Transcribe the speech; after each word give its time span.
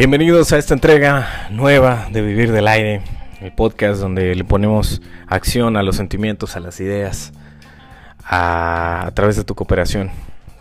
Bienvenidos 0.00 0.50
a 0.52 0.56
esta 0.58 0.72
entrega 0.72 1.48
nueva 1.50 2.08
de 2.10 2.22
Vivir 2.22 2.52
del 2.52 2.68
Aire, 2.68 3.02
el 3.42 3.52
podcast 3.52 4.00
donde 4.00 4.34
le 4.34 4.44
ponemos 4.44 5.02
acción 5.26 5.76
a 5.76 5.82
los 5.82 5.96
sentimientos, 5.96 6.56
a 6.56 6.60
las 6.60 6.80
ideas, 6.80 7.34
a, 8.24 9.10
través 9.14 9.36
de 9.36 9.44
tu 9.44 9.54
cooperación, 9.54 10.10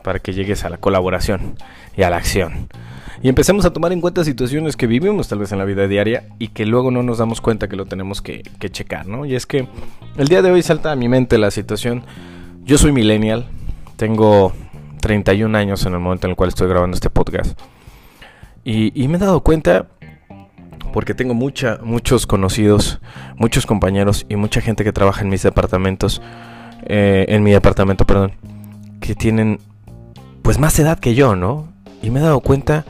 para 0.03 0.19
que 0.19 0.33
llegues 0.33 0.65
a 0.65 0.69
la 0.69 0.77
colaboración 0.77 1.55
y 1.95 2.03
a 2.03 2.09
la 2.09 2.17
acción. 2.17 2.67
Y 3.21 3.29
empecemos 3.29 3.63
a 3.63 3.71
tomar 3.71 3.93
en 3.93 4.01
cuenta 4.01 4.25
situaciones 4.25 4.75
que 4.75 4.87
vivimos 4.87 5.29
tal 5.29 5.39
vez 5.39 5.53
en 5.53 5.59
la 5.59 5.65
vida 5.65 5.87
diaria 5.87 6.27
y 6.37 6.49
que 6.49 6.65
luego 6.65 6.91
no 6.91 7.01
nos 7.01 7.19
damos 7.19 7.39
cuenta 7.39 7.69
que 7.69 7.77
lo 7.77 7.85
tenemos 7.85 8.21
que, 8.21 8.43
que 8.59 8.69
checar, 8.69 9.07
¿no? 9.07 9.25
Y 9.25 9.35
es 9.35 9.45
que 9.45 9.69
el 10.17 10.27
día 10.27 10.41
de 10.41 10.51
hoy 10.51 10.63
salta 10.63 10.91
a 10.91 10.97
mi 10.97 11.07
mente 11.07 11.37
la 11.37 11.51
situación, 11.51 12.03
yo 12.65 12.77
soy 12.77 12.91
millennial, 12.91 13.47
tengo 13.95 14.53
31 14.99 15.57
años 15.57 15.85
en 15.85 15.93
el 15.93 15.99
momento 15.99 16.27
en 16.27 16.31
el 16.31 16.35
cual 16.35 16.49
estoy 16.49 16.67
grabando 16.67 16.95
este 16.95 17.09
podcast. 17.09 17.59
Y, 18.63 19.07
me 19.07 19.15
he 19.15 19.19
dado 19.19 19.41
cuenta, 19.41 19.87
porque 20.93 21.13
tengo 21.13 21.33
mucha, 21.33 21.79
muchos 21.81 22.27
conocidos, 22.27 22.99
muchos 23.35 23.65
compañeros 23.65 24.25
y 24.29 24.35
mucha 24.35 24.61
gente 24.61 24.83
que 24.83 24.91
trabaja 24.91 25.21
en 25.21 25.29
mis 25.29 25.41
departamentos, 25.41 26.21
eh, 26.85 27.25
en 27.29 27.41
mi 27.41 27.51
departamento, 27.51 28.05
perdón, 28.05 28.33
que 28.99 29.15
tienen 29.15 29.59
pues 30.43 30.59
más 30.59 30.77
edad 30.79 30.99
que 30.99 31.15
yo, 31.15 31.35
¿no? 31.35 31.71
Y 32.01 32.11
me 32.11 32.19
he 32.19 32.23
dado 32.23 32.41
cuenta 32.41 32.85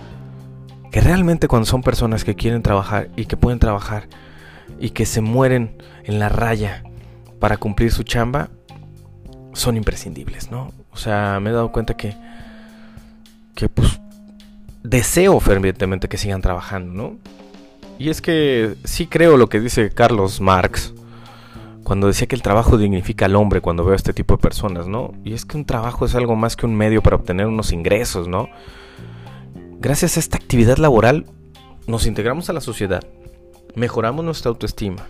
que 0.92 1.02
realmente 1.02 1.48
cuando 1.48 1.66
son 1.66 1.82
personas 1.82 2.24
que 2.24 2.36
quieren 2.36 2.62
trabajar 2.62 3.10
y 3.16 3.26
que 3.26 3.38
pueden 3.38 3.60
trabajar 3.60 4.08
y 4.80 4.92
que 4.92 5.06
se 5.06 5.22
mueren 5.22 5.78
en 6.04 6.20
la 6.20 6.30
raya 6.30 6.84
para 7.40 7.58
cumplir 7.58 7.92
su 7.92 8.04
chamba, 8.04 8.50
son 9.54 9.78
imprescindibles, 9.78 10.52
¿no? 10.52 10.72
O 11.00 11.02
sea, 11.02 11.40
me 11.40 11.50
he 11.50 11.54
dado 11.54 11.72
cuenta 11.72 11.96
que, 11.96 12.14
que 13.56 13.70
pues 13.70 14.02
deseo 14.84 15.40
fervientemente 15.40 16.10
que 16.10 16.18
sigan 16.18 16.42
trabajando, 16.42 16.92
¿no? 16.94 17.18
Y 17.98 18.10
es 18.10 18.22
que 18.22 18.76
sí 18.84 19.08
creo 19.08 19.38
lo 19.38 19.48
que 19.48 19.62
dice 19.62 19.92
Carlos 19.92 20.42
Marx 20.42 20.94
cuando 21.86 22.08
decía 22.08 22.28
que 22.28 22.36
el 22.36 22.42
trabajo 22.42 22.78
dignifica 22.78 23.28
al 23.28 23.38
hombre 23.38 23.62
cuando 23.62 23.86
veo 23.86 23.94
a 23.94 23.96
este 23.96 24.12
tipo 24.12 24.36
de 24.36 24.42
personas, 24.42 24.90
¿no? 24.90 25.14
Y 25.24 25.32
es 25.32 25.46
que 25.46 25.56
un 25.56 25.64
trabajo 25.64 26.04
es 26.06 26.16
algo 26.16 26.36
más 26.36 26.58
que 26.58 26.66
un 26.66 26.76
medio 26.76 27.02
para 27.02 27.16
obtener 27.16 27.48
unos 27.48 27.72
ingresos, 27.72 28.28
¿no? 28.28 28.50
Gracias 29.80 30.18
a 30.18 30.20
esta 30.20 30.36
actividad 30.36 30.80
laboral 30.80 31.28
nos 31.88 32.08
integramos 32.08 32.50
a 32.50 32.54
la 32.54 32.60
sociedad, 32.60 33.08
mejoramos 33.74 34.26
nuestra 34.26 34.50
autoestima, 34.50 35.08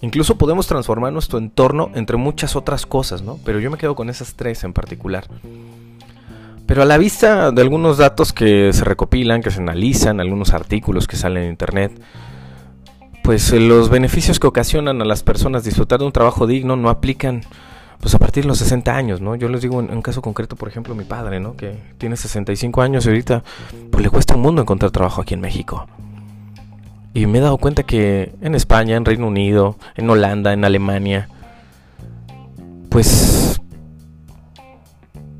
incluso 0.00 0.36
podemos 0.36 0.66
transformar 0.66 1.12
nuestro 1.12 1.38
entorno 1.38 1.90
entre 1.94 2.16
muchas 2.16 2.56
otras 2.56 2.86
cosas, 2.86 3.22
¿no? 3.22 3.38
Pero 3.44 3.60
yo 3.60 3.70
me 3.70 3.78
quedo 3.78 3.94
con 3.94 4.10
esas 4.10 4.34
tres 4.34 4.64
en 4.64 4.72
particular. 4.72 5.26
Pero 6.66 6.82
a 6.82 6.84
la 6.84 6.98
vista 6.98 7.52
de 7.52 7.62
algunos 7.62 7.96
datos 7.96 8.32
que 8.32 8.72
se 8.72 8.84
recopilan, 8.84 9.40
que 9.40 9.50
se 9.50 9.60
analizan, 9.60 10.20
algunos 10.20 10.52
artículos 10.52 11.06
que 11.06 11.16
salen 11.16 11.44
en 11.44 11.50
internet, 11.50 11.92
pues 13.22 13.52
eh, 13.52 13.60
los 13.60 13.88
beneficios 13.88 14.38
que 14.38 14.46
ocasionan 14.46 15.00
a 15.00 15.04
las 15.04 15.22
personas 15.22 15.64
disfrutar 15.64 16.00
de 16.00 16.06
un 16.06 16.12
trabajo 16.12 16.46
digno 16.46 16.76
no 16.76 16.90
aplican 16.90 17.42
pues 18.00 18.14
a 18.14 18.18
partir 18.18 18.44
de 18.44 18.48
los 18.48 18.58
60 18.58 18.94
años, 18.94 19.20
¿no? 19.20 19.36
Yo 19.36 19.48
les 19.48 19.62
digo 19.62 19.80
en 19.80 19.90
un 19.90 20.02
caso 20.02 20.20
concreto, 20.22 20.54
por 20.54 20.68
ejemplo, 20.68 20.94
mi 20.94 21.04
padre, 21.04 21.40
¿no? 21.40 21.56
Que 21.56 21.76
tiene 21.98 22.16
65 22.16 22.82
años 22.82 23.06
y 23.06 23.08
ahorita 23.08 23.42
pues 23.90 24.02
le 24.02 24.10
cuesta 24.10 24.34
un 24.34 24.42
mundo 24.42 24.60
encontrar 24.62 24.90
trabajo 24.90 25.22
aquí 25.22 25.34
en 25.34 25.40
México. 25.40 25.88
Y 27.16 27.24
me 27.24 27.38
he 27.38 27.40
dado 27.40 27.56
cuenta 27.56 27.82
que 27.84 28.34
en 28.42 28.54
España, 28.54 28.94
en 28.94 29.06
Reino 29.06 29.28
Unido, 29.28 29.78
en 29.94 30.10
Holanda, 30.10 30.52
en 30.52 30.66
Alemania, 30.66 31.30
pues 32.90 33.58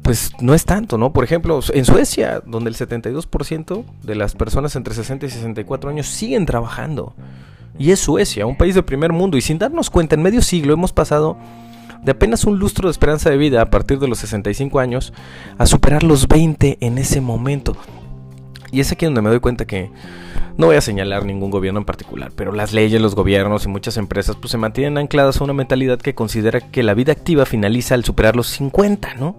pues 0.00 0.30
no 0.40 0.54
es 0.54 0.64
tanto, 0.64 0.96
¿no? 0.96 1.12
Por 1.12 1.22
ejemplo, 1.22 1.60
en 1.74 1.84
Suecia, 1.84 2.40
donde 2.46 2.70
el 2.70 2.76
72% 2.76 3.84
de 4.02 4.14
las 4.14 4.34
personas 4.34 4.74
entre 4.74 4.94
60 4.94 5.26
y 5.26 5.28
64 5.28 5.90
años 5.90 6.06
siguen 6.06 6.46
trabajando. 6.46 7.14
Y 7.78 7.90
es 7.90 8.00
Suecia, 8.00 8.46
un 8.46 8.56
país 8.56 8.74
de 8.74 8.82
primer 8.82 9.12
mundo. 9.12 9.36
Y 9.36 9.42
sin 9.42 9.58
darnos 9.58 9.90
cuenta, 9.90 10.14
en 10.14 10.22
medio 10.22 10.40
siglo 10.40 10.72
hemos 10.72 10.94
pasado 10.94 11.36
de 12.02 12.12
apenas 12.12 12.44
un 12.44 12.58
lustro 12.58 12.88
de 12.88 12.92
esperanza 12.92 13.28
de 13.28 13.36
vida 13.36 13.60
a 13.60 13.68
partir 13.68 13.98
de 13.98 14.08
los 14.08 14.16
65 14.20 14.80
años 14.80 15.12
a 15.58 15.66
superar 15.66 16.04
los 16.04 16.26
20 16.26 16.78
en 16.80 16.96
ese 16.96 17.20
momento. 17.20 17.76
Y 18.72 18.80
es 18.80 18.90
aquí 18.92 19.04
donde 19.04 19.22
me 19.22 19.30
doy 19.30 19.40
cuenta 19.40 19.66
que 19.66 19.90
no 20.56 20.66
voy 20.66 20.76
a 20.76 20.80
señalar 20.80 21.24
ningún 21.24 21.50
gobierno 21.50 21.80
en 21.80 21.86
particular, 21.86 22.32
pero 22.34 22.52
las 22.52 22.72
leyes, 22.72 23.00
los 23.00 23.14
gobiernos 23.14 23.64
y 23.64 23.68
muchas 23.68 23.96
empresas 23.96 24.36
pues 24.36 24.50
se 24.50 24.58
mantienen 24.58 24.96
ancladas 24.96 25.40
a 25.40 25.44
una 25.44 25.52
mentalidad 25.52 25.98
que 25.98 26.14
considera 26.14 26.60
que 26.60 26.82
la 26.82 26.94
vida 26.94 27.12
activa 27.12 27.44
finaliza 27.44 27.94
al 27.94 28.04
superar 28.04 28.36
los 28.36 28.46
50, 28.48 29.14
¿no? 29.14 29.38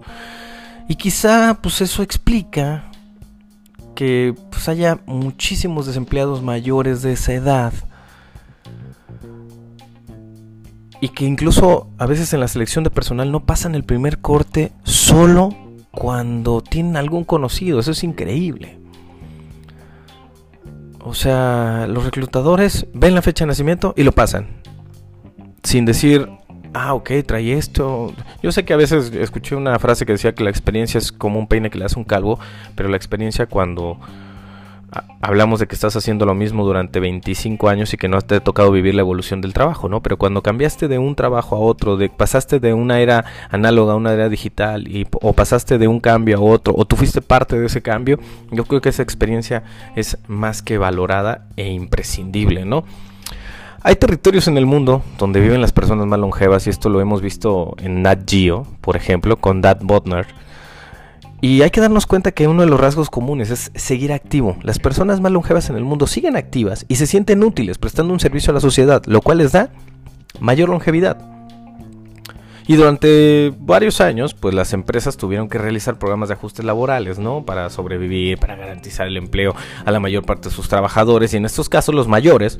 Y 0.88 0.94
quizá 0.94 1.58
pues 1.60 1.80
eso 1.80 2.02
explica 2.02 2.84
que 3.94 4.34
pues 4.50 4.68
haya 4.68 5.00
muchísimos 5.06 5.86
desempleados 5.86 6.40
mayores 6.40 7.02
de 7.02 7.12
esa 7.12 7.32
edad. 7.32 7.72
Y 11.00 11.10
que 11.10 11.24
incluso 11.24 11.88
a 11.98 12.06
veces 12.06 12.32
en 12.32 12.40
la 12.40 12.48
selección 12.48 12.84
de 12.84 12.90
personal 12.90 13.30
no 13.32 13.44
pasan 13.44 13.74
el 13.74 13.84
primer 13.84 14.18
corte 14.18 14.72
solo 14.84 15.50
cuando 15.90 16.60
tienen 16.60 16.96
algún 16.96 17.24
conocido. 17.24 17.80
Eso 17.80 17.90
es 17.90 18.04
increíble. 18.04 18.77
O 21.08 21.14
sea, 21.14 21.86
los 21.88 22.04
reclutadores 22.04 22.86
ven 22.92 23.14
la 23.14 23.22
fecha 23.22 23.44
de 23.44 23.48
nacimiento 23.48 23.94
y 23.96 24.02
lo 24.02 24.12
pasan. 24.12 24.60
Sin 25.62 25.86
decir, 25.86 26.28
ah, 26.74 26.92
ok, 26.92 27.10
trae 27.24 27.54
esto. 27.54 28.12
Yo 28.42 28.52
sé 28.52 28.66
que 28.66 28.74
a 28.74 28.76
veces 28.76 29.10
escuché 29.14 29.56
una 29.56 29.78
frase 29.78 30.04
que 30.04 30.12
decía 30.12 30.34
que 30.34 30.44
la 30.44 30.50
experiencia 30.50 30.98
es 30.98 31.10
como 31.10 31.38
un 31.38 31.46
peine 31.46 31.70
que 31.70 31.78
le 31.78 31.86
hace 31.86 31.98
un 31.98 32.04
calvo, 32.04 32.38
pero 32.74 32.90
la 32.90 32.98
experiencia 32.98 33.46
cuando 33.46 33.98
hablamos 35.20 35.60
de 35.60 35.66
que 35.66 35.74
estás 35.74 35.96
haciendo 35.96 36.24
lo 36.24 36.34
mismo 36.34 36.64
durante 36.64 37.00
25 37.00 37.68
años 37.68 37.92
y 37.92 37.96
que 37.96 38.08
no 38.08 38.20
te 38.22 38.36
ha 38.36 38.40
tocado 38.40 38.70
vivir 38.70 38.94
la 38.94 39.02
evolución 39.02 39.40
del 39.40 39.52
trabajo, 39.52 39.88
¿no? 39.88 40.02
Pero 40.02 40.16
cuando 40.16 40.42
cambiaste 40.42 40.88
de 40.88 40.98
un 40.98 41.14
trabajo 41.14 41.56
a 41.56 41.58
otro, 41.58 41.96
de 41.96 42.08
pasaste 42.08 42.60
de 42.60 42.72
una 42.72 43.00
era 43.00 43.24
análoga 43.50 43.92
a 43.92 43.96
una 43.96 44.12
era 44.12 44.28
digital 44.28 44.88
y 44.88 45.06
o 45.20 45.32
pasaste 45.32 45.78
de 45.78 45.88
un 45.88 46.00
cambio 46.00 46.38
a 46.38 46.40
otro 46.40 46.74
o 46.76 46.84
tú 46.84 46.96
fuiste 46.96 47.20
parte 47.20 47.58
de 47.58 47.66
ese 47.66 47.82
cambio, 47.82 48.18
yo 48.50 48.64
creo 48.64 48.80
que 48.80 48.88
esa 48.88 49.02
experiencia 49.02 49.62
es 49.96 50.18
más 50.26 50.62
que 50.62 50.78
valorada 50.78 51.46
e 51.56 51.68
imprescindible, 51.68 52.64
¿no? 52.64 52.84
Hay 53.82 53.96
territorios 53.96 54.48
en 54.48 54.58
el 54.58 54.66
mundo 54.66 55.02
donde 55.18 55.40
viven 55.40 55.60
las 55.60 55.72
personas 55.72 56.06
más 56.06 56.18
longevas 56.18 56.66
y 56.66 56.70
esto 56.70 56.88
lo 56.88 57.00
hemos 57.00 57.22
visto 57.22 57.76
en 57.78 58.02
Nat 58.02 58.28
Geo, 58.28 58.66
por 58.80 58.96
ejemplo, 58.96 59.36
con 59.36 59.60
Dad 59.60 59.78
Botner. 59.82 60.26
Y 61.40 61.62
hay 61.62 61.70
que 61.70 61.80
darnos 61.80 62.06
cuenta 62.06 62.32
que 62.32 62.48
uno 62.48 62.62
de 62.62 62.68
los 62.68 62.80
rasgos 62.80 63.10
comunes 63.10 63.50
es 63.50 63.70
seguir 63.74 64.12
activo. 64.12 64.56
Las 64.62 64.80
personas 64.80 65.20
más 65.20 65.30
longevas 65.30 65.70
en 65.70 65.76
el 65.76 65.84
mundo 65.84 66.08
siguen 66.08 66.36
activas 66.36 66.84
y 66.88 66.96
se 66.96 67.06
sienten 67.06 67.44
útiles 67.44 67.78
prestando 67.78 68.12
un 68.12 68.18
servicio 68.18 68.50
a 68.50 68.54
la 68.54 68.60
sociedad, 68.60 69.02
lo 69.06 69.20
cual 69.20 69.38
les 69.38 69.52
da 69.52 69.70
mayor 70.40 70.68
longevidad. 70.68 71.18
Y 72.66 72.76
durante 72.76 73.54
varios 73.60 74.02
años, 74.02 74.34
pues 74.34 74.54
las 74.54 74.74
empresas 74.74 75.16
tuvieron 75.16 75.48
que 75.48 75.56
realizar 75.56 75.98
programas 75.98 76.28
de 76.28 76.34
ajustes 76.34 76.66
laborales, 76.66 77.18
¿no? 77.18 77.46
Para 77.46 77.70
sobrevivir, 77.70 78.36
para 78.36 78.56
garantizar 78.56 79.06
el 79.06 79.16
empleo 79.16 79.54
a 79.86 79.90
la 79.90 80.00
mayor 80.00 80.26
parte 80.26 80.50
de 80.50 80.54
sus 80.54 80.68
trabajadores. 80.68 81.32
Y 81.32 81.38
en 81.38 81.46
estos 81.46 81.70
casos, 81.70 81.94
los 81.94 82.08
mayores, 82.08 82.58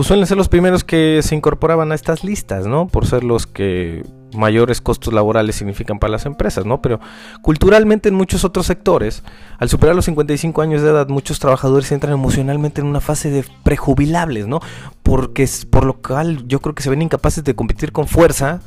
pues 0.00 0.08
suelen 0.08 0.26
ser 0.26 0.38
los 0.38 0.48
primeros 0.48 0.82
que 0.82 1.20
se 1.22 1.34
incorporaban 1.34 1.92
a 1.92 1.94
estas 1.94 2.24
listas, 2.24 2.66
¿no? 2.66 2.88
Por 2.88 3.04
ser 3.04 3.22
los 3.22 3.46
que 3.46 4.02
mayores 4.34 4.80
costos 4.80 5.12
laborales 5.12 5.56
significan 5.56 5.98
para 5.98 6.12
las 6.12 6.24
empresas, 6.24 6.64
¿no? 6.64 6.80
Pero 6.80 7.00
culturalmente 7.42 8.08
en 8.08 8.14
muchos 8.14 8.46
otros 8.46 8.64
sectores, 8.64 9.22
al 9.58 9.68
superar 9.68 9.94
los 9.94 10.06
55 10.06 10.62
años 10.62 10.80
de 10.80 10.88
edad, 10.88 11.08
muchos 11.10 11.38
trabajadores 11.38 11.92
entran 11.92 12.14
emocionalmente 12.14 12.80
en 12.80 12.86
una 12.86 13.02
fase 13.02 13.28
de 13.28 13.44
prejubilables, 13.62 14.46
¿no? 14.46 14.60
Porque 15.02 15.46
por 15.68 15.84
lo 15.84 15.98
cual 15.98 16.48
yo 16.48 16.60
creo 16.60 16.74
que 16.74 16.82
se 16.82 16.88
ven 16.88 17.02
incapaces 17.02 17.44
de 17.44 17.54
competir 17.54 17.92
con 17.92 18.08
fuerza 18.08 18.62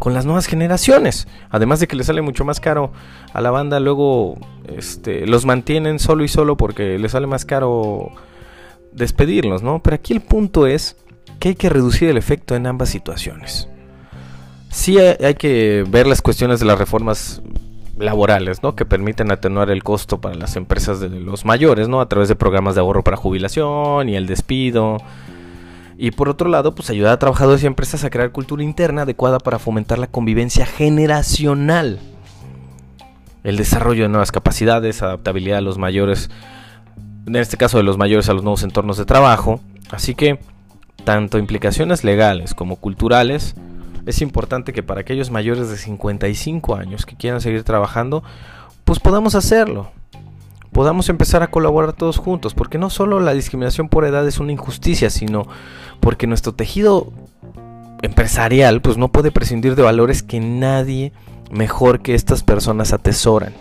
con 0.00 0.14
las 0.14 0.26
nuevas 0.26 0.46
generaciones. 0.46 1.28
Además 1.48 1.78
de 1.78 1.86
que 1.86 1.94
le 1.94 2.02
sale 2.02 2.22
mucho 2.22 2.44
más 2.44 2.58
caro 2.58 2.90
a 3.32 3.40
la 3.40 3.52
banda, 3.52 3.78
luego 3.78 4.34
este, 4.66 5.28
los 5.28 5.46
mantienen 5.46 6.00
solo 6.00 6.24
y 6.24 6.28
solo 6.28 6.56
porque 6.56 6.98
les 6.98 7.12
sale 7.12 7.28
más 7.28 7.44
caro 7.44 8.10
despedirlos, 8.96 9.62
¿no? 9.62 9.80
Pero 9.82 9.94
aquí 9.94 10.12
el 10.12 10.20
punto 10.20 10.66
es 10.66 10.96
que 11.38 11.50
hay 11.50 11.54
que 11.54 11.68
reducir 11.68 12.08
el 12.08 12.16
efecto 12.16 12.56
en 12.56 12.66
ambas 12.66 12.88
situaciones. 12.88 13.68
Sí 14.70 14.98
hay 14.98 15.34
que 15.34 15.84
ver 15.88 16.06
las 16.06 16.22
cuestiones 16.22 16.60
de 16.60 16.66
las 16.66 16.78
reformas 16.78 17.42
laborales, 17.98 18.62
¿no? 18.62 18.74
Que 18.74 18.84
permiten 18.84 19.30
atenuar 19.30 19.70
el 19.70 19.82
costo 19.82 20.20
para 20.20 20.34
las 20.34 20.56
empresas 20.56 21.00
de 21.00 21.08
los 21.08 21.44
mayores, 21.44 21.88
¿no? 21.88 22.00
A 22.00 22.08
través 22.08 22.28
de 22.28 22.36
programas 22.36 22.74
de 22.74 22.80
ahorro 22.80 23.02
para 23.02 23.16
jubilación 23.16 24.08
y 24.08 24.16
el 24.16 24.26
despido. 24.26 24.98
Y 25.98 26.10
por 26.10 26.28
otro 26.28 26.50
lado, 26.50 26.74
pues 26.74 26.90
ayudar 26.90 27.12
a 27.12 27.18
trabajadores 27.18 27.62
y 27.62 27.66
empresas 27.66 28.04
a 28.04 28.10
crear 28.10 28.32
cultura 28.32 28.62
interna 28.62 29.02
adecuada 29.02 29.38
para 29.38 29.58
fomentar 29.58 29.98
la 29.98 30.08
convivencia 30.08 30.66
generacional. 30.66 31.98
El 33.44 33.56
desarrollo 33.56 34.02
de 34.02 34.08
nuevas 34.08 34.32
capacidades, 34.32 35.02
adaptabilidad 35.02 35.58
a 35.58 35.62
los 35.62 35.78
mayores 35.78 36.28
en 37.26 37.36
este 37.36 37.56
caso 37.56 37.76
de 37.76 37.82
los 37.82 37.98
mayores 37.98 38.28
a 38.28 38.34
los 38.34 38.42
nuevos 38.42 38.62
entornos 38.62 38.96
de 38.96 39.04
trabajo. 39.04 39.60
Así 39.90 40.14
que, 40.14 40.38
tanto 41.04 41.38
implicaciones 41.38 42.04
legales 42.04 42.54
como 42.54 42.76
culturales, 42.76 43.54
es 44.06 44.22
importante 44.22 44.72
que 44.72 44.82
para 44.82 45.00
aquellos 45.00 45.30
mayores 45.30 45.68
de 45.68 45.76
55 45.76 46.76
años 46.76 47.04
que 47.04 47.16
quieran 47.16 47.40
seguir 47.40 47.64
trabajando, 47.64 48.22
pues 48.84 49.00
podamos 49.00 49.34
hacerlo. 49.34 49.90
Podamos 50.72 51.08
empezar 51.08 51.42
a 51.42 51.50
colaborar 51.50 51.92
todos 51.92 52.18
juntos, 52.18 52.54
porque 52.54 52.78
no 52.78 52.90
solo 52.90 53.18
la 53.18 53.34
discriminación 53.34 53.88
por 53.88 54.04
edad 54.04 54.26
es 54.26 54.38
una 54.38 54.52
injusticia, 54.52 55.10
sino 55.10 55.46
porque 56.00 56.26
nuestro 56.26 56.54
tejido 56.54 57.12
empresarial 58.02 58.80
pues 58.80 58.96
no 58.96 59.08
puede 59.08 59.32
prescindir 59.32 59.74
de 59.74 59.82
valores 59.82 60.22
que 60.22 60.38
nadie 60.38 61.12
mejor 61.50 62.00
que 62.00 62.14
estas 62.14 62.42
personas 62.42 62.92
atesoran. 62.92 63.54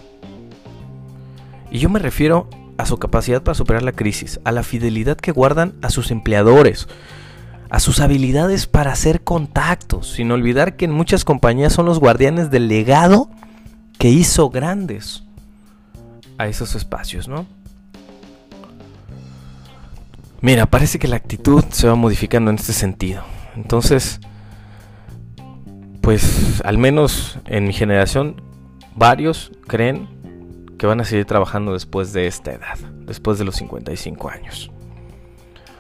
Y 1.71 1.79
yo 1.79 1.89
me 1.89 1.99
refiero 1.99 2.47
a 2.77 2.85
su 2.85 2.97
capacidad 2.97 3.43
para 3.43 3.55
superar 3.55 3.83
la 3.83 3.91
crisis, 3.91 4.39
a 4.43 4.51
la 4.51 4.63
fidelidad 4.63 5.17
que 5.17 5.31
guardan 5.31 5.73
a 5.81 5.89
sus 5.89 6.11
empleadores, 6.11 6.87
a 7.69 7.79
sus 7.79 7.99
habilidades 7.99 8.67
para 8.67 8.91
hacer 8.91 9.23
contactos, 9.23 10.11
sin 10.11 10.31
olvidar 10.31 10.75
que 10.75 10.85
en 10.85 10.91
muchas 10.91 11.25
compañías 11.25 11.73
son 11.73 11.85
los 11.85 11.99
guardianes 11.99 12.51
del 12.51 12.67
legado 12.67 13.29
que 13.97 14.09
hizo 14.09 14.49
grandes 14.49 15.23
a 16.37 16.47
esos 16.47 16.75
espacios, 16.75 17.27
¿no? 17.27 17.45
Mira, 20.41 20.67
parece 20.67 20.99
que 20.99 21.07
la 21.07 21.15
actitud 21.15 21.63
se 21.69 21.87
va 21.87 21.95
modificando 21.95 22.51
en 22.51 22.57
este 22.57 22.73
sentido. 22.73 23.23
Entonces, 23.55 24.19
pues 26.01 26.61
al 26.63 26.77
menos 26.77 27.39
en 27.45 27.65
mi 27.65 27.73
generación, 27.73 28.41
varios 28.95 29.51
creen 29.65 30.07
que 30.77 30.87
van 30.87 31.01
a 31.01 31.05
seguir 31.05 31.25
trabajando 31.25 31.73
después 31.73 32.13
de 32.13 32.27
esta 32.27 32.51
edad, 32.51 32.77
después 33.05 33.37
de 33.37 33.45
los 33.45 33.55
55 33.55 34.29
años. 34.29 34.71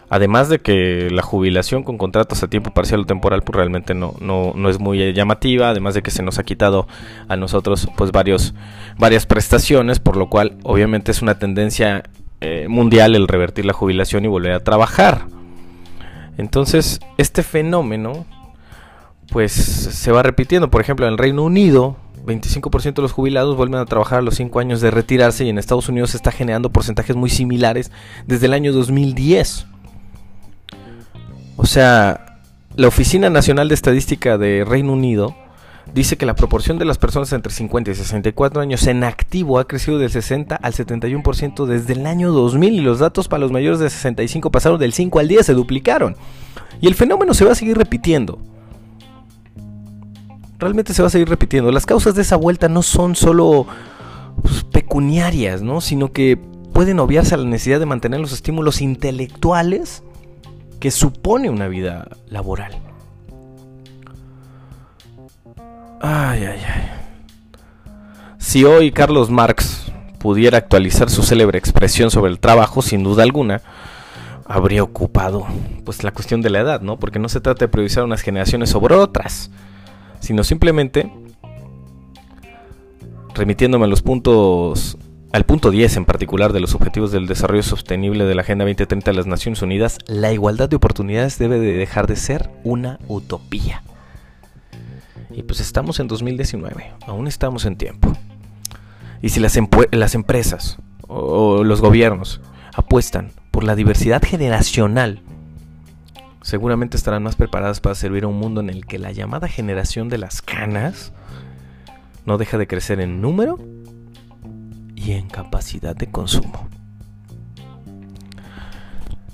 Además 0.09 0.49
de 0.49 0.59
que 0.59 1.09
la 1.11 1.23
jubilación 1.23 1.83
con 1.83 1.97
contratos 1.97 2.43
a 2.43 2.47
tiempo 2.47 2.71
parcial 2.71 3.01
o 3.01 3.05
temporal 3.05 3.41
pues 3.41 3.55
realmente 3.55 3.95
no, 3.95 4.13
no, 4.21 4.69
es 4.69 4.79
muy 4.79 5.13
llamativa, 5.13 5.69
además 5.69 5.95
de 5.95 6.03
que 6.03 6.11
se 6.11 6.21
nos 6.21 6.37
ha 6.37 6.43
quitado 6.43 6.87
a 7.27 7.35
nosotros 7.35 7.87
pues 7.97 8.11
varios, 8.11 8.53
varias 8.97 9.25
prestaciones, 9.25 9.99
por 9.99 10.15
lo 10.15 10.29
cual 10.29 10.57
obviamente 10.63 11.11
es 11.11 11.21
una 11.21 11.39
tendencia 11.39 12.03
eh, 12.39 12.67
mundial 12.69 13.15
el 13.15 13.27
revertir 13.27 13.65
la 13.65 13.73
jubilación 13.73 14.25
y 14.25 14.27
volver 14.27 14.53
a 14.53 14.63
trabajar. 14.63 15.25
Entonces, 16.37 16.99
este 17.17 17.41
fenómeno 17.41 18.25
pues 19.31 19.53
se 19.53 20.11
va 20.11 20.21
repitiendo. 20.21 20.69
Por 20.69 20.81
ejemplo, 20.81 21.07
en 21.07 21.13
el 21.13 21.17
Reino 21.17 21.43
Unido, 21.43 21.97
25% 22.25 22.95
de 22.95 23.01
los 23.01 23.11
jubilados 23.11 23.55
vuelven 23.55 23.79
a 23.79 23.85
trabajar 23.85 24.19
a 24.19 24.21
los 24.21 24.35
5 24.35 24.59
años 24.59 24.81
de 24.81 24.91
retirarse 24.91 25.45
y 25.45 25.49
en 25.49 25.57
Estados 25.57 25.89
Unidos 25.89 26.11
se 26.11 26.17
está 26.17 26.31
generando 26.31 26.71
porcentajes 26.71 27.15
muy 27.15 27.29
similares 27.29 27.91
desde 28.27 28.47
el 28.47 28.53
año 28.53 28.73
2010. 28.73 29.67
O 31.57 31.65
sea, 31.65 32.39
la 32.75 32.87
Oficina 32.87 33.29
Nacional 33.29 33.69
de 33.69 33.75
Estadística 33.75 34.37
de 34.37 34.65
Reino 34.67 34.93
Unido 34.93 35.35
dice 35.93 36.17
que 36.17 36.25
la 36.25 36.35
proporción 36.35 36.77
de 36.77 36.85
las 36.85 36.97
personas 36.97 37.31
entre 37.31 37.53
50 37.53 37.91
y 37.91 37.95
64 37.95 38.61
años 38.61 38.85
en 38.87 39.03
activo 39.03 39.59
ha 39.59 39.67
crecido 39.67 39.97
del 39.97 40.09
60 40.09 40.55
al 40.55 40.73
71% 40.73 41.65
desde 41.65 41.93
el 41.93 42.05
año 42.05 42.31
2000 42.31 42.73
y 42.73 42.81
los 42.81 42.99
datos 42.99 43.27
para 43.27 43.41
los 43.41 43.51
mayores 43.51 43.79
de 43.79 43.89
65 43.89 44.51
pasaron 44.51 44.79
del 44.79 44.93
5 44.93 45.19
al 45.19 45.27
10, 45.27 45.45
se 45.45 45.53
duplicaron. 45.53 46.15
Y 46.81 46.87
el 46.87 46.95
fenómeno 46.95 47.33
se 47.33 47.45
va 47.45 47.53
a 47.53 47.55
seguir 47.55 47.77
repitiendo. 47.77 48.39
Realmente 50.57 50.93
se 50.93 51.01
va 51.01 51.07
a 51.07 51.11
seguir 51.11 51.29
repitiendo. 51.29 51.71
Las 51.71 51.85
causas 51.85 52.15
de 52.15 52.21
esa 52.21 52.35
vuelta 52.35 52.69
no 52.69 52.81
son 52.81 53.15
solo 53.15 53.67
pues, 54.41 54.63
pecuniarias, 54.63 55.61
¿no? 55.61 55.81
sino 55.81 56.11
que 56.11 56.37
pueden 56.73 56.99
obviarse 56.99 57.35
a 57.35 57.37
la 57.37 57.45
necesidad 57.45 57.79
de 57.79 57.85
mantener 57.85 58.19
los 58.19 58.33
estímulos 58.33 58.81
intelectuales 58.81 60.03
que 60.79 60.91
supone 60.91 61.49
una 61.49 61.67
vida 61.67 62.09
laboral. 62.27 62.73
Ay, 66.01 66.43
ay, 66.43 66.59
ay. 66.67 66.91
Si 68.37 68.63
hoy 68.63 68.91
Carlos 68.91 69.29
Marx 69.29 69.91
pudiera 70.19 70.57
actualizar 70.57 71.09
su 71.09 71.23
célebre 71.23 71.57
expresión 71.57 72.11
sobre 72.11 72.31
el 72.31 72.39
trabajo, 72.39 72.81
sin 72.81 73.03
duda 73.03 73.23
alguna, 73.23 73.61
habría 74.45 74.83
ocupado 74.83 75.47
pues 75.83 76.03
la 76.03 76.11
cuestión 76.11 76.41
de 76.41 76.49
la 76.49 76.59
edad, 76.59 76.81
¿no? 76.81 76.97
Porque 76.97 77.19
no 77.19 77.29
se 77.29 77.41
trata 77.41 77.65
de 77.65 77.69
priorizar 77.69 78.03
unas 78.03 78.21
generaciones 78.21 78.69
sobre 78.69 78.95
otras, 78.95 79.49
sino 80.25 80.43
simplemente 80.43 81.11
remitiéndome 83.35 83.85
a 83.85 83.87
los 83.87 84.01
puntos 84.01 84.97
al 85.31 85.45
punto 85.45 85.69
10 85.69 85.97
en 85.97 86.05
particular 86.05 86.51
de 86.51 86.61
los 86.61 86.73
Objetivos 86.73 87.11
del 87.11 87.27
Desarrollo 87.27 87.61
Sostenible 87.61 88.25
de 88.25 88.33
la 88.33 88.41
Agenda 88.41 88.65
2030 88.65 89.11
de 89.11 89.17
las 89.17 89.27
Naciones 89.27 89.61
Unidas, 89.61 89.99
la 90.07 90.31
igualdad 90.31 90.67
de 90.67 90.77
oportunidades 90.77 91.37
debe 91.37 91.59
de 91.59 91.73
dejar 91.73 92.07
de 92.07 92.15
ser 92.15 92.49
una 92.63 92.97
utopía. 93.07 93.83
Y 95.29 95.43
pues 95.43 95.59
estamos 95.59 95.99
en 95.99 96.07
2019, 96.07 96.93
aún 97.05 97.27
estamos 97.27 97.65
en 97.65 97.75
tiempo. 97.75 98.11
Y 99.21 99.29
si 99.29 99.39
las, 99.39 99.59
las 99.91 100.15
empresas 100.15 100.77
o 101.01 101.63
los 101.63 101.81
gobiernos 101.81 102.41
apuestan 102.73 103.31
por 103.51 103.63
la 103.63 103.75
diversidad 103.75 104.23
generacional, 104.23 105.21
seguramente 106.45 106.95
estarán 106.95 107.23
más 107.23 107.35
preparadas 107.35 107.79
para 107.79 107.95
servir 107.95 108.23
a 108.23 108.27
un 108.27 108.37
mundo 108.37 108.61
en 108.61 108.69
el 108.69 108.85
que 108.85 108.99
la 108.99 109.11
llamada 109.11 109.47
generación 109.47 110.09
de 110.09 110.19
las 110.19 110.43
canas 110.43 111.11
no 112.23 112.37
deja 112.37 112.59
de 112.59 112.67
crecer 112.67 112.99
en 112.99 113.19
número 113.19 113.57
y 114.95 115.13
en 115.13 115.27
capacidad 115.27 115.95
de 115.95 116.11
consumo. 116.11 116.69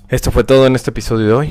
Esto 0.07 0.31
fue 0.31 0.45
todo 0.45 0.65
en 0.65 0.75
este 0.75 0.91
episodio 0.91 1.27
de 1.27 1.33
hoy. 1.33 1.49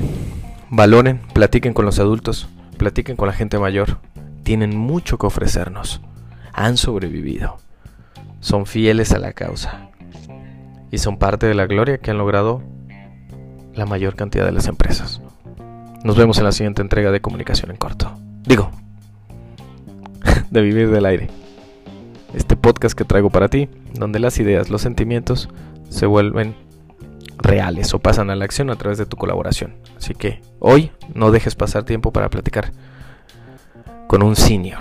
Valoren, 0.70 1.20
platiquen 1.34 1.74
con 1.74 1.84
los 1.84 1.98
adultos, 1.98 2.48
platiquen 2.78 3.16
con 3.16 3.28
la 3.28 3.34
gente 3.34 3.58
mayor. 3.58 3.98
Tienen 4.42 4.74
mucho 4.78 5.18
que 5.18 5.26
ofrecernos. 5.26 6.00
Han 6.54 6.78
sobrevivido. 6.78 7.58
Son 8.40 8.64
fieles 8.64 9.12
a 9.12 9.18
la 9.18 9.34
causa. 9.34 9.90
Y 10.90 10.96
son 10.96 11.18
parte 11.18 11.46
de 11.46 11.54
la 11.54 11.66
gloria 11.66 11.98
que 11.98 12.10
han 12.10 12.18
logrado 12.18 12.62
la 13.74 13.84
mayor 13.84 14.16
cantidad 14.16 14.46
de 14.46 14.52
las 14.52 14.66
empresas. 14.66 15.20
Nos 16.04 16.16
vemos 16.16 16.38
en 16.38 16.44
la 16.44 16.52
siguiente 16.52 16.82
entrega 16.82 17.10
de 17.10 17.20
Comunicación 17.20 17.70
en 17.70 17.76
Corto. 17.76 18.12
Digo, 18.44 18.70
de 20.50 20.60
vivir 20.60 20.90
del 20.90 21.06
aire 21.06 21.28
este 22.34 22.56
podcast 22.56 22.96
que 22.96 23.04
traigo 23.04 23.30
para 23.30 23.48
ti, 23.48 23.68
donde 23.94 24.18
las 24.18 24.38
ideas, 24.38 24.70
los 24.70 24.82
sentimientos 24.82 25.48
se 25.88 26.06
vuelven 26.06 26.54
reales 27.38 27.92
o 27.94 27.98
pasan 27.98 28.30
a 28.30 28.36
la 28.36 28.44
acción 28.44 28.70
a 28.70 28.76
través 28.76 28.98
de 28.98 29.06
tu 29.06 29.16
colaboración. 29.16 29.74
Así 29.96 30.14
que 30.14 30.40
hoy 30.58 30.92
no 31.14 31.30
dejes 31.30 31.54
pasar 31.54 31.84
tiempo 31.84 32.12
para 32.12 32.30
platicar 32.30 32.72
con 34.06 34.22
un 34.22 34.36
senior. 34.36 34.78